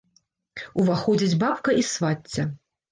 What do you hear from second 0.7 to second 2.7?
Уваходзяць бабка і свацця.